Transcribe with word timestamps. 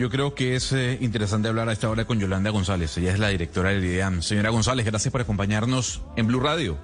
Yo 0.00 0.08
creo 0.08 0.34
que 0.34 0.56
es 0.56 0.72
eh, 0.72 0.96
interesante 1.02 1.48
hablar 1.48 1.68
a 1.68 1.72
esta 1.72 1.90
hora 1.90 2.06
con 2.06 2.18
Yolanda 2.18 2.48
González. 2.48 2.96
Ella 2.96 3.12
es 3.12 3.18
la 3.18 3.28
directora 3.28 3.68
del 3.68 3.84
IDEAM. 3.84 4.22
Señora 4.22 4.48
González, 4.48 4.86
gracias 4.86 5.12
por 5.12 5.20
acompañarnos 5.20 6.00
en 6.16 6.26
Blue 6.26 6.40
Radio. 6.40 6.78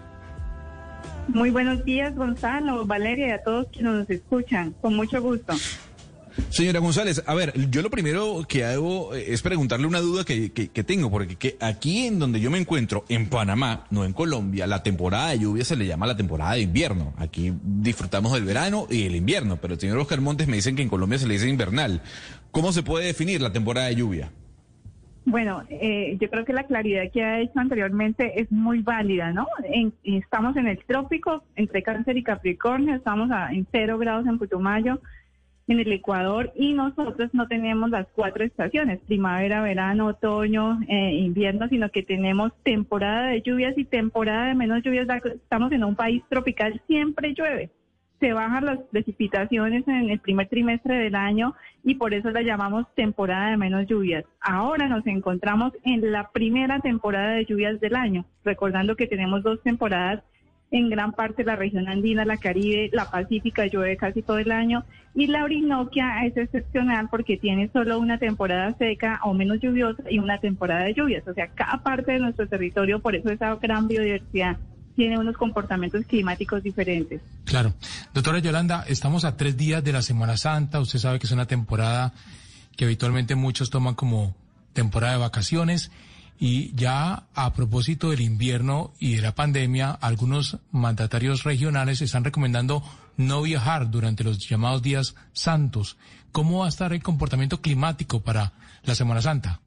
Muy 1.29 1.48
buenos 1.48 1.83
días, 1.83 2.15
Gonzalo, 2.15 2.84
Valeria 2.84 3.29
y 3.29 3.30
a 3.30 3.42
todos 3.42 3.69
quienes 3.73 3.92
nos 3.95 4.11
escuchan. 4.11 4.75
Con 4.83 4.97
mucho 4.97 5.23
gusto. 5.23 5.55
Señora 6.51 6.81
González, 6.81 7.23
a 7.27 7.35
ver, 7.35 7.53
yo 7.71 7.83
lo 7.83 7.91
primero 7.91 8.45
que 8.49 8.65
hago 8.65 9.15
es 9.15 9.41
preguntarle 9.43 9.87
una 9.87 10.01
duda 10.01 10.25
que, 10.25 10.53
que, 10.53 10.69
que 10.69 10.85
tengo, 10.85 11.11
porque 11.11 11.37
que 11.37 11.57
aquí 11.61 12.07
en 12.07 12.19
donde 12.19 12.41
yo 12.41 12.51
me 12.51 12.59
encuentro, 12.59 13.05
en 13.09 13.29
Panamá, 13.29 13.87
no 13.91 14.05
en 14.05 14.12
Colombia, 14.12 14.67
la 14.67 14.83
temporada 14.83 15.31
de 15.31 15.39
lluvia 15.41 15.65
se 15.65 15.77
le 15.77 15.87
llama 15.87 16.07
la 16.07 16.17
temporada 16.17 16.53
de 16.53 16.61
invierno. 16.61 17.15
Aquí 17.19 17.53
disfrutamos 17.62 18.33
del 18.33 18.45
verano 18.45 18.87
y 18.91 19.07
el 19.07 19.17
invierno, 19.17 19.57
pero 19.61 19.75
el 19.75 19.81
señor 19.81 19.99
Oscar 19.99 20.21
Montes 20.21 20.47
me 20.47 20.57
dicen 20.57 20.77
que 20.77 20.83
en 20.83 20.89
Colombia 20.89 21.19
se 21.19 21.27
le 21.27 21.35
dice 21.35 21.49
invernal. 21.49 22.03
¿Cómo 22.51 22.73
se 22.73 22.83
puede 22.83 23.07
definir 23.07 23.41
la 23.41 23.53
temporada 23.53 23.87
de 23.89 23.97
lluvia? 23.97 24.31
Bueno, 25.29 25.65
eh, 25.71 26.17
yo 26.21 26.31
creo 26.31 26.45
que 26.45 26.53
la 26.53 26.65
claridad 26.65 27.03
que 27.12 27.25
ha 27.25 27.41
hecho 27.41 27.59
anteriormente 27.59 28.41
es 28.41 28.53
muy 28.53 28.81
válida, 28.83 29.33
¿no? 29.33 29.47
En- 29.65 29.93
estamos 30.05 30.56
en 30.56 30.69
el 30.69 30.78
trópico, 30.87 31.43
entre 31.56 31.83
Cáncer 31.83 32.17
y 32.17 32.23
Capricornio, 32.23 32.95
estamos 32.95 33.31
a, 33.33 33.50
en 33.53 33.67
cero 33.73 33.98
grados 33.98 34.27
en 34.28 34.39
Putumayo, 34.39 35.00
en 35.69 35.81
el 35.81 35.92
Ecuador, 35.92 36.53
y 36.55 36.75
nosotros 36.75 37.31
no 37.33 37.48
tenemos 37.48 37.91
las 37.91 38.06
cuatro 38.14 38.45
estaciones, 38.45 39.00
primavera, 39.06 39.62
verano, 39.62 40.06
otoño, 40.06 40.81
eh, 40.89 41.14
invierno, 41.14 41.69
sino 41.69 41.91
que 41.91 42.03
tenemos 42.03 42.53
temporada 42.62 43.28
de 43.28 43.42
lluvias 43.42 43.77
y 43.77 43.84
temporada 43.84 44.47
de 44.48 44.55
menos 44.55 44.83
lluvias. 44.83 45.09
Estamos 45.25 45.72
en 45.72 45.84
un 45.84 45.97
país 45.97 46.22
tropical, 46.28 46.81
siempre 46.87 47.34
llueve. 47.34 47.70
Se 48.20 48.33
bajan 48.33 48.64
las 48.64 48.78
precipitaciones 48.91 49.87
en 49.89 50.09
el 50.09 50.20
primer 50.20 50.48
trimestre 50.48 50.94
del 50.97 51.14
año 51.14 51.55
y 51.84 51.97
por 51.97 52.14
eso 52.14 52.31
la 52.31 52.41
llamamos 52.41 52.87
temporada 52.94 53.50
de 53.50 53.59
menos 53.59 53.87
lluvias. 53.87 54.25
Ahora 54.41 54.89
nos 54.89 55.06
encontramos 55.06 55.72
en 55.84 56.12
la 56.12 56.31
primera 56.31 56.81
temporada 56.81 57.33
de 57.33 57.44
lluvias 57.44 57.78
del 57.78 57.94
año, 57.94 58.25
recordando 58.42 58.97
que 58.97 59.06
tenemos 59.06 59.42
dos 59.42 59.62
temporadas 59.62 60.22
en 60.70 60.91
gran 60.91 61.12
parte 61.12 61.45
la 61.45 61.56
región 61.56 61.89
andina, 61.89 62.25
la 62.25 62.36
Caribe, 62.36 62.91
la 62.92 63.11
Pacífica 63.11 63.67
llueve 63.67 63.97
casi 63.97 64.22
todo 64.22 64.39
el 64.39 64.50
año 64.50 64.84
y 65.14 65.28
la 65.28 65.45
Orinoquia 65.45 66.25
es 66.27 66.36
excepcional 66.36 67.09
porque 67.11 67.36
tiene 67.36 67.70
solo 67.72 67.98
una 67.98 68.19
temporada 68.19 68.77
seca 68.77 69.20
o 69.25 69.33
menos 69.33 69.61
lluviosa 69.61 70.03
y 70.11 70.19
una 70.19 70.39
temporada 70.39 70.84
de 70.84 70.94
lluvias. 70.94 71.27
O 71.27 71.34
sea, 71.34 71.48
cada 71.48 71.83
parte 71.83 72.12
de 72.12 72.19
nuestro 72.19 72.47
territorio, 72.48 73.00
por 73.00 73.14
eso 73.14 73.31
esa 73.31 73.55
gran 73.56 73.89
biodiversidad, 73.89 74.59
tiene 74.94 75.19
unos 75.19 75.37
comportamientos 75.37 76.05
climáticos 76.06 76.62
diferentes. 76.62 77.20
Claro. 77.44 77.75
Doctora 78.14 78.41
Yolanda, 78.41 78.84
estamos 78.89 79.25
a 79.25 79.37
tres 79.37 79.56
días 79.56 79.84
de 79.84 79.92
la 79.92 80.03
Semana 80.03 80.37
Santa. 80.37 80.81
Usted 80.81 80.98
sabe 80.98 81.19
que 81.19 81.27
es 81.27 81.33
una 81.33 81.47
temporada 81.47 82.12
que 82.77 82.87
habitualmente 82.87 83.34
muchos 83.34 83.70
toman 83.70 83.94
como 83.94 84.34
temporada 84.72 85.14
de 85.14 85.19
vacaciones. 85.19 85.91
Y 86.39 86.75
ya 86.75 87.25
a 87.34 87.55
propósito 87.55 88.11
del 88.11 88.20
invierno 88.20 88.92
y 88.98 89.17
de 89.17 89.23
la 89.23 89.34
pandemia, 89.34 89.91
algunos 89.91 90.59
mandatarios 90.71 91.44
regionales 91.44 92.03
están 92.03 92.25
recomendando 92.25 92.83
no 93.16 93.43
viajar 93.43 93.91
durante 93.91 94.25
los 94.25 94.38
llamados 94.47 94.83
días 94.83 95.15
santos. 95.33 95.99
¿Cómo 96.33 96.60
va 96.60 96.66
a 96.66 96.69
estar 96.69 96.93
el 96.93 97.03
comportamiento 97.03 97.62
climático 97.62 98.21
para 98.21 98.53
la 98.84 98.94
Semana 98.94 99.22
Santa? 99.22 99.60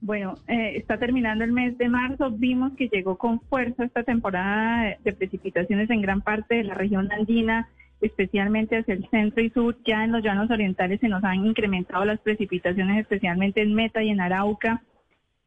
Bueno, 0.00 0.34
eh, 0.48 0.72
está 0.76 0.98
terminando 0.98 1.44
el 1.44 1.52
mes 1.52 1.78
de 1.78 1.88
marzo. 1.88 2.30
Vimos 2.30 2.72
que 2.76 2.88
llegó 2.88 3.16
con 3.16 3.40
fuerza 3.40 3.84
esta 3.84 4.02
temporada 4.02 4.96
de, 5.04 5.12
precipitaciones 5.12 5.90
en 5.90 6.02
gran 6.02 6.22
parte 6.22 6.56
de 6.56 6.64
la 6.64 6.74
región 6.74 7.10
andina, 7.12 7.68
especialmente 8.00 8.78
hacia 8.78 8.94
el 8.94 9.08
centro 9.10 9.42
y 9.44 9.50
sur. 9.50 9.76
Ya 9.84 10.02
en 10.02 10.10
los 10.10 10.24
llanos 10.24 10.50
orientales 10.50 10.98
se 10.98 11.08
nos 11.08 11.22
han 11.22 11.46
incrementado 11.46 12.04
las 12.04 12.18
precipitaciones, 12.18 12.98
especialmente 12.98 13.62
en 13.62 13.74
Meta 13.74 14.02
y 14.02 14.10
en 14.10 14.20
Arauca. 14.20 14.82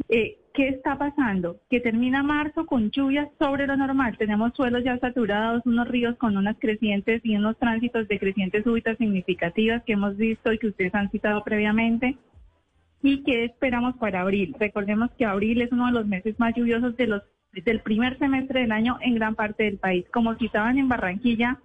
Eh, 0.10 0.38
¿Qué 0.54 0.70
está 0.70 0.98
pasando? 0.98 1.60
Que 1.70 1.82
termina 1.82 2.24
marzo 2.24 2.66
con 2.66 2.90
lluvias 2.90 3.28
sobre 3.40 3.68
lo 3.68 3.76
normal. 3.76 4.18
Tenemos 4.18 4.54
suelos 4.56 4.86
ya 4.86 4.98
saturados, 5.00 5.66
unos 5.66 5.88
ríos 5.88 6.16
con 6.16 6.38
unas 6.38 6.58
crecientes 6.60 7.20
y 7.26 7.36
unos 7.36 7.58
tránsitos 7.58 8.08
de 8.08 8.20
crecientes 8.20 8.64
súbitas 8.64 8.98
significativas 8.98 9.84
que 9.84 9.94
hemos 9.94 10.16
visto 10.16 10.54
y 10.54 10.58
que 10.58 10.68
ustedes 10.68 10.96
han 10.96 11.12
citado 11.12 11.44
previamente. 11.44 12.18
¿Y 13.02 13.24
qué 13.24 13.44
esperamos 13.44 13.98
para 13.98 14.22
abril? 14.22 14.56
Recordemos 14.58 15.12
que 15.18 15.26
abril 15.26 15.62
es 15.62 15.72
uno 15.74 15.88
de 15.88 15.92
los 15.92 16.08
meses 16.08 16.40
más 16.40 16.56
lluviosos 16.56 16.96
de 16.96 17.08
los, 17.08 17.24
del 17.52 17.82
primer 17.82 18.18
semestre 18.18 18.62
del 18.62 18.72
año 18.72 18.98
en 19.02 19.16
gran 19.16 19.36
parte 19.36 19.64
del 19.64 19.78
país. 19.78 20.06
Como 20.14 20.36
citaban 20.36 20.78
en 20.78 20.88
Barranquilla, 20.88 21.60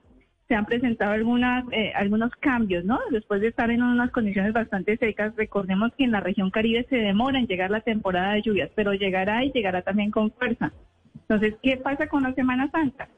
se 0.50 0.56
han 0.56 0.66
presentado 0.66 1.12
algunas, 1.12 1.64
eh, 1.70 1.92
algunos 1.94 2.32
cambios, 2.34 2.84
¿no? 2.84 2.98
Después 3.12 3.40
de 3.40 3.46
estar 3.46 3.70
en 3.70 3.84
unas 3.84 4.10
condiciones 4.10 4.52
bastante 4.52 4.96
secas, 4.96 5.32
recordemos 5.36 5.92
que 5.96 6.02
en 6.02 6.10
la 6.10 6.18
región 6.18 6.50
Caribe 6.50 6.84
se 6.90 6.96
demora 6.96 7.38
en 7.38 7.46
llegar 7.46 7.70
la 7.70 7.82
temporada 7.82 8.32
de 8.32 8.42
lluvias, 8.42 8.68
pero 8.74 8.92
llegará 8.92 9.44
y 9.44 9.52
llegará 9.52 9.82
también 9.82 10.10
con 10.10 10.32
fuerza. 10.32 10.72
Entonces, 11.14 11.54
¿qué 11.62 11.76
pasa 11.76 12.08
con 12.08 12.24
la 12.24 12.34
Semana 12.34 12.68
Santa? 12.72 13.08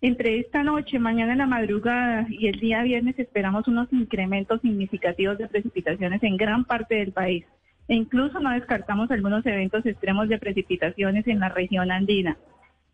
Entre 0.00 0.40
esta 0.40 0.64
noche, 0.64 0.98
mañana 0.98 1.30
en 1.30 1.38
la 1.38 1.46
madrugada 1.46 2.26
y 2.28 2.48
el 2.48 2.58
día 2.58 2.82
viernes 2.82 3.16
esperamos 3.20 3.68
unos 3.68 3.86
incrementos 3.92 4.60
significativos 4.60 5.38
de 5.38 5.46
precipitaciones 5.46 6.20
en 6.24 6.36
gran 6.36 6.64
parte 6.64 6.96
del 6.96 7.12
país. 7.12 7.44
E 7.86 7.94
incluso 7.94 8.40
no 8.40 8.50
descartamos 8.50 9.12
algunos 9.12 9.46
eventos 9.46 9.86
extremos 9.86 10.28
de 10.28 10.40
precipitaciones 10.40 11.24
en 11.28 11.38
la 11.38 11.50
región 11.50 11.92
andina. 11.92 12.36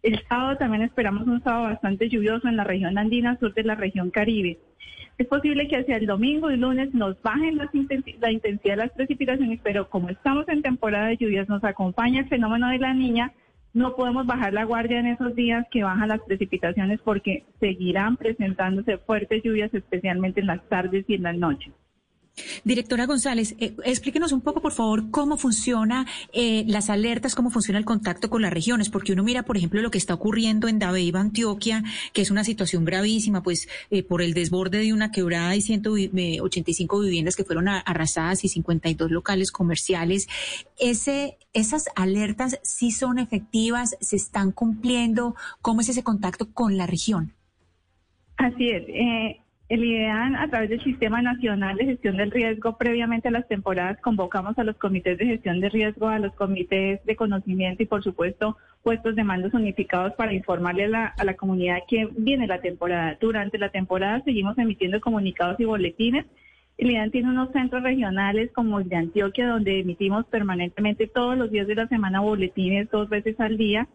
El 0.07 0.23
sábado 0.29 0.57
también 0.57 0.85
esperamos 0.85 1.27
un 1.27 1.43
sábado 1.43 1.65
bastante 1.65 2.09
lluvioso 2.09 2.47
en 2.47 2.57
la 2.57 2.63
región 2.63 2.97
andina 2.97 3.37
sur 3.41 3.53
de 3.55 3.65
la 3.65 3.75
región 3.75 4.11
Caribe. 4.11 4.57
Es 5.19 5.27
posible 5.27 5.67
que 5.67 5.79
hacia 5.79 5.97
el 5.97 6.07
domingo 6.07 6.49
y 6.53 6.57
lunes 6.57 6.95
nos 6.95 7.21
bajen 7.23 7.57
las 7.57 7.71
la 7.75 8.31
intensidad 8.31 8.75
de 8.75 8.77
las 8.77 8.93
precipitaciones, 8.93 9.59
pero 9.65 9.91
como 9.91 10.09
estamos 10.09 10.49
en 10.49 10.63
temporada 10.63 11.09
de 11.09 11.17
lluvias, 11.17 11.49
nos 11.49 11.65
acompaña 11.65 12.21
el 12.21 12.29
fenómeno 12.29 12.69
de 12.69 12.79
la 12.79 12.95
niña, 12.95 13.33
no 13.75 13.97
podemos 13.97 14.25
bajar 14.27 14.53
la 14.53 14.63
guardia 14.63 15.01
en 15.01 15.09
esos 15.09 15.35
días 15.35 15.67
que 15.73 15.83
bajan 15.83 16.09
las 16.09 16.21
precipitaciones 16.21 17.01
porque 17.01 17.43
seguirán 17.59 18.17
presentándose 18.17 18.99
fuertes 18.99 19.43
lluvias, 19.43 19.75
especialmente 19.75 20.41
en 20.41 20.47
las 20.47 20.63
tardes 20.69 21.05
y 21.09 21.15
en 21.15 21.25
las 21.25 21.37
noches. 21.37 21.75
Directora 22.65 23.07
González, 23.07 23.57
eh, 23.59 23.75
explíquenos 23.85 24.33
un 24.33 24.43
poco, 24.43 24.61
por 24.61 24.73
favor, 24.73 25.11
cómo 25.11 25.39
funciona 25.39 26.07
eh, 26.33 26.65
las 26.67 26.91
alertas, 26.91 27.35
cómo 27.35 27.51
funciona 27.51 27.79
el 27.79 27.85
contacto 27.85 28.29
con 28.29 28.43
las 28.43 28.53
regiones, 28.53 28.91
porque 28.91 29.13
uno 29.13 29.23
mira, 29.23 29.45
por 29.45 29.57
ejemplo, 29.57 29.81
lo 29.81 29.91
que 29.91 29.99
está 29.99 30.15
ocurriendo 30.15 30.69
en 30.69 30.79
Dabeiba, 30.79 31.21
Antioquia, 31.21 31.83
que 32.13 32.23
es 32.23 32.31
una 32.31 32.45
situación 32.45 32.85
gravísima, 32.85 33.43
pues 33.43 33.69
eh, 33.91 34.03
por 34.03 34.21
el 34.21 34.35
desborde 34.35 34.79
de 34.79 34.93
una 34.93 35.11
quebrada 35.11 35.51
hay 35.51 35.63
185 35.63 37.01
viviendas 37.01 37.37
que 37.37 37.45
fueron 37.45 37.69
arrasadas 37.69 38.45
y 38.45 38.49
52 38.49 39.11
locales 39.11 39.51
comerciales. 39.51 40.29
Ese, 40.79 41.39
esas 41.55 41.89
alertas 41.97 42.61
sí 42.63 42.91
son 42.91 43.19
efectivas, 43.19 43.97
se 44.01 44.17
están 44.17 44.53
cumpliendo. 44.53 45.37
¿Cómo 45.63 45.81
es 45.81 45.89
ese 45.89 46.03
contacto 46.03 46.53
con 46.53 46.77
la 46.77 46.87
región? 46.87 47.33
Así 48.37 48.69
es. 48.69 48.83
Eh, 48.89 49.41
el 49.69 49.85
IDEAN, 49.85 50.37
a 50.37 50.49
través 50.49 50.71
del 50.71 50.83
Sistema 50.85 51.23
Nacional 51.23 51.77
de 51.77 51.87
Gestión 51.87 52.17
del 52.17 52.31
Riesgo, 52.31 52.77
previamente 52.77 53.29
a 53.29 53.33
las 53.33 53.49
temporadas, 53.49 54.01
convocamos 54.01 54.57
a 54.59 54.65
los 54.65 54.77
comités 54.77 55.19
de 55.19 55.27
gestión 55.27 55.61
de 55.61 55.69
riesgo, 55.69 56.07
a 56.07 56.21
los 56.21 56.33
comités 56.35 57.05
de 57.05 57.17
conocimiento 57.17 57.83
y, 57.83 57.87
por 57.87 58.05
supuesto, 58.05 58.57
puestos 58.85 59.17
de 59.17 59.25
mandos 59.25 59.55
unificados 59.55 60.13
para 60.15 60.33
informarle 60.33 60.85
a 60.85 60.89
la, 60.89 61.07
a 61.07 61.25
la 61.25 61.35
comunidad 61.35 61.79
que 61.89 62.09
viene 62.17 62.47
la 62.47 62.61
temporada. 62.61 63.19
Durante 63.21 63.59
la 63.59 63.71
temporada 63.71 64.23
seguimos 64.25 64.57
emitiendo 64.57 65.01
comunicados 65.01 65.59
y 65.59 65.65
boletines. 65.65 66.27
El 66.79 66.93
IDEAN 66.93 67.11
tiene 67.11 67.31
unos 67.31 67.51
centros 67.51 67.83
regionales 67.83 68.53
como 68.53 68.79
el 68.79 68.89
de 68.89 68.97
Antioquia, 68.97 69.49
donde 69.49 69.81
emitimos 69.81 70.27
permanentemente 70.27 71.09
todos 71.09 71.37
los 71.37 71.51
días 71.51 71.67
de 71.67 71.75
la 71.75 71.89
semana 71.89 72.21
boletines 72.21 72.89
dos 72.91 73.09
veces 73.09 73.41
al 73.41 73.57
día 73.57 73.89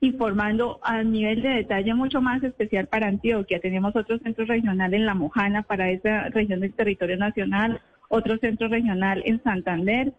informando 0.00 0.78
a 0.82 1.02
nivel 1.02 1.42
de 1.42 1.48
detalle 1.48 1.94
mucho 1.94 2.20
más 2.20 2.42
especial 2.42 2.86
para 2.86 3.08
Antioquia. 3.08 3.60
Tenemos 3.60 3.94
otro 3.96 4.18
centro 4.18 4.44
regional 4.44 4.94
en 4.94 5.06
La 5.06 5.14
Mojana 5.14 5.62
para 5.62 5.90
esa 5.90 6.28
región 6.28 6.60
del 6.60 6.74
territorio 6.74 7.16
nacional, 7.16 7.80
otro 8.08 8.38
centro 8.38 8.68
regional 8.68 9.22
en 9.26 9.42
Santander 9.42 10.12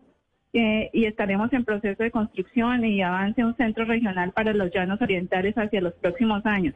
eh, 0.54 0.90
y 0.94 1.06
estaremos 1.06 1.54
en 1.54 1.64
proceso 1.64 2.04
de 2.04 2.12
construcción 2.12 2.84
y 2.84 3.02
avance 3.02 3.46
un 3.46 3.56
centro 3.56 3.86
regional 3.86 4.32
para 4.32 4.54
los 4.54 4.72
llanos 4.74 5.02
orientales 5.02 5.56
hacia 5.56 5.82
los 5.82 5.94
próximos 5.94 6.46
años. 6.46 6.76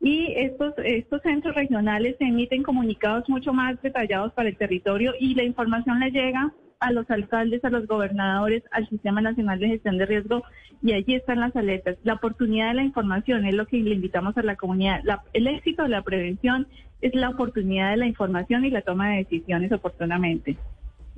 Y 0.00 0.32
estos, 0.36 0.74
estos 0.84 1.22
centros 1.22 1.54
regionales 1.56 2.16
emiten 2.20 2.62
comunicados 2.62 3.28
mucho 3.28 3.52
más 3.52 3.80
detallados 3.82 4.32
para 4.32 4.48
el 4.48 4.56
territorio 4.56 5.12
y 5.18 5.34
la 5.34 5.42
información 5.42 5.98
le 5.98 6.10
llega 6.12 6.52
a 6.80 6.92
los 6.92 7.10
alcaldes, 7.10 7.64
a 7.64 7.70
los 7.70 7.86
gobernadores, 7.86 8.62
al 8.70 8.88
Sistema 8.88 9.20
Nacional 9.20 9.58
de 9.58 9.68
Gestión 9.68 9.98
de 9.98 10.06
Riesgo 10.06 10.42
y 10.82 10.92
allí 10.92 11.14
están 11.14 11.40
las 11.40 11.54
alertas. 11.56 11.96
La 12.04 12.14
oportunidad 12.14 12.68
de 12.68 12.74
la 12.74 12.84
información 12.84 13.44
es 13.44 13.54
lo 13.54 13.66
que 13.66 13.78
le 13.78 13.94
invitamos 13.94 14.36
a 14.36 14.42
la 14.42 14.56
comunidad. 14.56 15.00
el 15.32 15.46
éxito 15.46 15.82
de 15.82 15.88
la 15.88 16.02
prevención 16.02 16.66
es 17.00 17.14
la 17.14 17.30
oportunidad 17.30 17.90
de 17.90 17.96
la 17.96 18.06
información 18.06 18.64
y 18.64 18.70
la 18.70 18.82
toma 18.82 19.10
de 19.10 19.18
decisiones 19.18 19.72
oportunamente. 19.72 20.56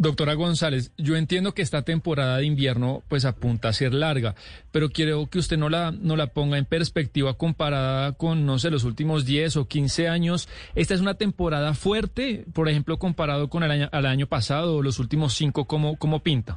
Doctora 0.00 0.32
González, 0.32 0.94
yo 0.96 1.14
entiendo 1.14 1.52
que 1.52 1.60
esta 1.60 1.82
temporada 1.82 2.38
de 2.38 2.46
invierno 2.46 3.02
pues 3.08 3.26
apunta 3.26 3.68
a 3.68 3.74
ser 3.74 3.92
larga, 3.92 4.34
pero 4.72 4.88
quiero 4.88 5.26
que 5.26 5.38
usted 5.38 5.58
no 5.58 5.68
la, 5.68 5.90
no 5.92 6.16
la 6.16 6.28
ponga 6.28 6.56
en 6.56 6.64
perspectiva 6.64 7.34
comparada 7.34 8.12
con, 8.14 8.46
no 8.46 8.58
sé, 8.58 8.70
los 8.70 8.84
últimos 8.84 9.26
10 9.26 9.58
o 9.58 9.68
15 9.68 10.08
años. 10.08 10.48
Esta 10.74 10.94
es 10.94 11.02
una 11.02 11.16
temporada 11.18 11.74
fuerte, 11.74 12.46
por 12.54 12.70
ejemplo, 12.70 12.98
comparado 12.98 13.50
con 13.50 13.62
el 13.62 13.70
año, 13.70 13.90
al 13.92 14.06
año 14.06 14.26
pasado 14.26 14.78
o 14.78 14.82
los 14.82 14.98
últimos 15.00 15.34
cinco, 15.34 15.66
¿cómo, 15.66 15.98
cómo 15.98 16.20
pinta? 16.20 16.56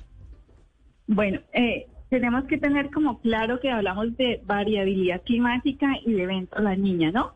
Bueno, 1.07 1.41
eh, 1.53 1.87
tenemos 2.07 2.45
que 2.45 2.57
tener 2.57 2.91
como 2.91 3.19
claro 3.19 3.59
que 3.59 3.69
hablamos 3.69 4.15
de 4.15 4.41
variabilidad 4.45 5.21
climática 5.21 5.87
y 6.05 6.13
de 6.13 6.23
evento 6.23 6.55
a 6.55 6.61
la 6.61 6.77
niña, 6.77 7.11
¿no? 7.11 7.33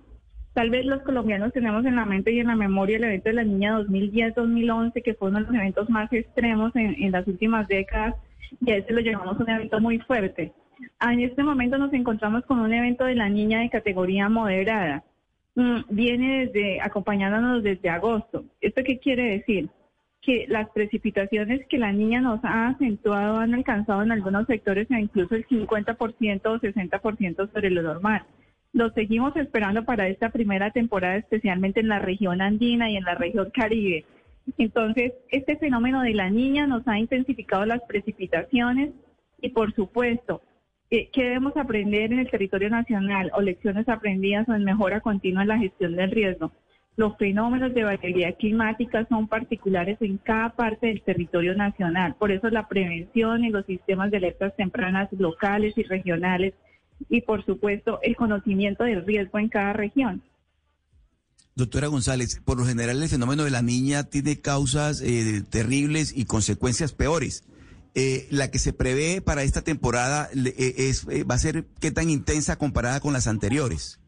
Tal 0.57 0.71
vez 0.71 0.87
los 0.87 1.03
colombianos 1.03 1.53
tenemos 1.53 1.85
en 1.85 1.97
la 1.97 2.05
mente 2.05 2.31
y 2.31 2.39
en 2.39 2.47
la 2.47 2.55
memoria 2.55 2.97
el 2.97 3.03
evento 3.03 3.29
de 3.29 3.35
la 3.35 3.43
niña 3.43 3.77
2010-2011, 3.77 5.03
que 5.03 5.13
fue 5.13 5.29
uno 5.29 5.37
de 5.37 5.45
los 5.45 5.53
eventos 5.53 5.87
más 5.87 6.11
extremos 6.11 6.75
en, 6.75 7.11
las 7.11 7.27
últimas 7.27 7.67
décadas, 7.67 8.15
y 8.65 8.71
a 8.71 8.77
ese 8.77 8.91
lo 8.91 9.01
llamamos 9.01 9.39
un 9.39 9.51
evento 9.51 9.79
muy 9.79 9.99
fuerte. 9.99 10.53
En 10.99 11.19
este 11.19 11.43
momento 11.43 11.77
nos 11.77 11.93
encontramos 11.93 12.43
con 12.45 12.57
un 12.57 12.73
evento 12.73 13.05
de 13.05 13.13
la 13.13 13.29
niña 13.29 13.59
de 13.59 13.69
categoría 13.69 14.29
moderada. 14.29 15.03
Mm, 15.53 15.81
viene 15.89 16.47
desde, 16.47 16.81
acompañándonos 16.81 17.61
desde 17.61 17.89
agosto. 17.89 18.43
¿Esto 18.59 18.81
qué 18.83 18.97
quiere 18.97 19.37
decir? 19.37 19.69
Que 20.23 20.47
las 20.47 20.71
precipitaciones 20.71 21.67
que 21.67 21.77
la 21.77 21.91
niña 21.91 22.19
nos 22.19 22.43
ha 22.43 22.69
acentuado 22.69 23.37
han 23.37 23.53
alcanzado 23.53 24.01
en 24.01 24.11
algunos 24.11 24.47
sectores 24.47 24.87
incluso 24.89 25.35
el 25.35 25.45
50% 25.45 26.41
o 26.47 26.59
60% 26.59 27.53
sobre 27.53 27.69
lo 27.69 27.83
normal. 27.83 28.23
Lo 28.73 28.89
seguimos 28.91 29.35
esperando 29.35 29.85
para 29.85 30.07
esta 30.07 30.29
primera 30.29 30.71
temporada, 30.71 31.15
especialmente 31.15 31.79
en 31.79 31.87
la 31.87 31.99
región 31.99 32.41
andina 32.41 32.89
y 32.89 32.97
en 32.97 33.03
la 33.03 33.15
región 33.15 33.49
caribe. 33.51 34.05
Entonces, 34.57 35.13
este 35.29 35.57
fenómeno 35.57 36.01
de 36.01 36.13
la 36.13 36.29
niña 36.29 36.67
nos 36.67 36.87
ha 36.87 36.99
intensificado 36.99 37.65
las 37.65 37.81
precipitaciones 37.87 38.91
y, 39.41 39.49
por 39.49 39.73
supuesto, 39.73 40.41
¿qué 40.89 41.09
debemos 41.15 41.57
aprender 41.57 42.13
en 42.13 42.19
el 42.19 42.29
territorio 42.29 42.69
nacional 42.69 43.31
o 43.35 43.41
lecciones 43.41 43.89
aprendidas 43.89 44.47
o 44.47 44.53
en 44.53 44.63
mejora 44.63 45.01
continua 45.01 45.41
en 45.41 45.49
la 45.49 45.57
gestión 45.57 45.95
del 45.95 46.11
riesgo? 46.11 46.51
Los 46.95 47.15
fenómenos 47.17 47.73
de 47.73 47.83
variabilidad 47.83 48.35
climática 48.37 49.05
son 49.07 49.27
particulares 49.27 49.97
en 50.01 50.17
cada 50.17 50.49
parte 50.49 50.87
del 50.87 51.03
territorio 51.03 51.53
nacional. 51.53 52.15
Por 52.17 52.31
eso 52.31 52.49
la 52.49 52.67
prevención 52.67 53.43
y 53.43 53.49
los 53.49 53.65
sistemas 53.65 54.09
de 54.11 54.17
alertas 54.17 54.55
tempranas 54.55 55.07
locales 55.11 55.77
y 55.77 55.83
regionales 55.83 56.53
y, 57.09 57.21
por 57.21 57.45
supuesto, 57.45 57.99
el 58.01 58.15
conocimiento 58.15 58.83
del 58.83 59.05
riesgo 59.05 59.39
en 59.39 59.49
cada 59.49 59.73
región. 59.73 60.21
Doctora 61.55 61.87
González, 61.87 62.39
por 62.45 62.59
lo 62.59 62.65
general 62.65 63.01
el 63.01 63.09
fenómeno 63.09 63.43
de 63.43 63.49
la 63.49 63.63
niña 63.63 64.03
tiene 64.03 64.39
causas 64.39 65.01
eh, 65.01 65.43
terribles 65.49 66.13
y 66.15 66.25
consecuencias 66.25 66.93
peores. 66.93 67.45
Eh, 67.95 68.27
la 68.29 68.51
que 68.51 68.59
se 68.59 68.73
prevé 68.73 69.21
para 69.21 69.41
esta 69.41 69.63
temporada 69.63 70.29
eh, 70.35 70.75
es, 70.77 71.07
va 71.07 71.33
a 71.33 71.39
ser 71.39 71.65
qué 71.79 71.89
tan 71.89 72.11
intensa 72.11 72.57
comparada 72.57 72.99
con 72.99 73.11
las 73.11 73.25
anteriores. 73.25 73.99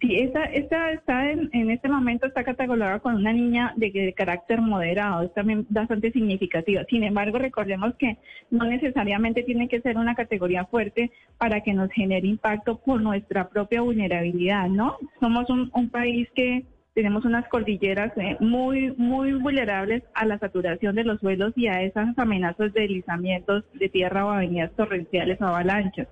Sí, 0.00 0.16
esta, 0.16 0.44
esta 0.44 0.92
está 0.92 1.30
en, 1.30 1.50
en, 1.52 1.70
este 1.70 1.86
momento 1.86 2.26
está 2.26 2.42
catalogada 2.42 3.00
con 3.00 3.16
una 3.16 3.34
niña 3.34 3.74
de, 3.76 4.14
carácter 4.14 4.62
moderado, 4.62 5.24
es 5.24 5.34
también 5.34 5.66
bastante 5.68 6.10
significativa. 6.10 6.84
Sin 6.88 7.04
embargo, 7.04 7.36
recordemos 7.38 7.94
que 7.96 8.16
no 8.50 8.64
necesariamente 8.64 9.42
tiene 9.42 9.68
que 9.68 9.82
ser 9.82 9.98
una 9.98 10.14
categoría 10.14 10.64
fuerte 10.64 11.10
para 11.36 11.60
que 11.60 11.74
nos 11.74 11.92
genere 11.92 12.26
impacto 12.26 12.78
por 12.78 13.02
nuestra 13.02 13.50
propia 13.50 13.82
vulnerabilidad, 13.82 14.68
¿no? 14.68 14.96
Somos 15.20 15.50
un, 15.50 15.70
un 15.74 15.90
país 15.90 16.28
que 16.34 16.64
tenemos 16.94 17.26
unas 17.26 17.46
cordilleras 17.48 18.16
eh, 18.16 18.38
muy, 18.40 18.92
muy 18.96 19.34
vulnerables 19.34 20.02
a 20.14 20.24
la 20.24 20.38
saturación 20.38 20.94
de 20.96 21.04
los 21.04 21.20
suelos 21.20 21.52
y 21.56 21.66
a 21.66 21.82
esas 21.82 22.18
amenazas 22.18 22.72
de 22.72 22.82
deslizamientos 22.82 23.64
de 23.74 23.90
tierra 23.90 24.24
o 24.24 24.30
avenidas 24.30 24.72
torrenciales 24.76 25.38
o 25.42 25.44
avalanchas. 25.44 26.08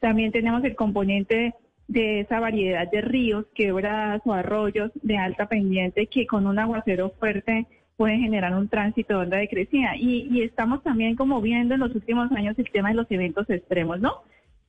También 0.00 0.32
tenemos 0.32 0.62
el 0.64 0.76
componente 0.76 1.54
de 1.88 2.20
esa 2.20 2.40
variedad 2.40 2.90
de 2.90 3.00
ríos, 3.00 3.46
quebradas 3.54 4.22
o 4.24 4.32
arroyos 4.32 4.90
de 5.02 5.16
alta 5.16 5.46
pendiente 5.48 6.06
que 6.06 6.26
con 6.26 6.46
un 6.46 6.58
aguacero 6.58 7.10
fuerte 7.18 7.66
pueden 7.96 8.20
generar 8.20 8.54
un 8.54 8.68
tránsito 8.68 9.14
de 9.14 9.24
onda 9.24 9.36
de 9.38 9.48
crecida. 9.48 9.96
Y, 9.96 10.28
y 10.30 10.42
estamos 10.42 10.82
también 10.82 11.16
como 11.16 11.40
viendo 11.40 11.74
en 11.74 11.80
los 11.80 11.94
últimos 11.94 12.30
años 12.32 12.58
el 12.58 12.70
tema 12.70 12.90
de 12.90 12.96
los 12.96 13.10
eventos 13.10 13.48
extremos, 13.48 14.00
¿no? 14.00 14.22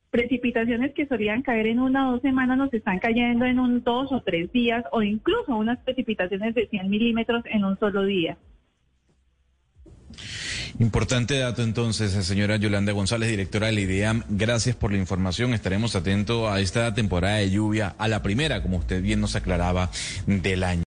Precipitaciones 0.09 0.93
que 0.93 1.05
solían 1.05 1.41
caer 1.41 1.67
en 1.67 1.79
una 1.79 2.07
o 2.07 2.11
dos 2.13 2.21
semanas 2.21 2.57
nos 2.57 2.73
están 2.73 2.99
cayendo 2.99 3.45
en 3.45 3.59
un 3.59 3.83
dos 3.83 4.11
o 4.11 4.21
tres 4.21 4.51
días 4.53 4.85
o 4.91 5.01
incluso 5.01 5.55
unas 5.55 5.79
precipitaciones 5.79 6.55
de 6.55 6.67
100 6.67 6.89
milímetros 6.89 7.43
en 7.45 7.65
un 7.65 7.77
solo 7.77 8.03
día. 8.03 8.37
Importante 10.79 11.37
dato 11.37 11.63
entonces, 11.63 12.11
señora 12.25 12.57
Yolanda 12.57 12.91
González, 12.91 13.29
directora 13.29 13.67
del 13.67 13.79
IDEAM. 13.79 14.23
Gracias 14.29 14.75
por 14.75 14.91
la 14.91 14.97
información. 14.97 15.53
Estaremos 15.53 15.95
atentos 15.95 16.51
a 16.51 16.59
esta 16.59 16.93
temporada 16.93 17.37
de 17.37 17.49
lluvia, 17.49 17.95
a 17.97 18.07
la 18.07 18.21
primera, 18.21 18.61
como 18.61 18.77
usted 18.77 19.01
bien 19.01 19.21
nos 19.21 19.35
aclaraba, 19.35 19.91
del 20.25 20.63
año. 20.63 20.86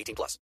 18 0.00 0.14
plus. 0.14 0.38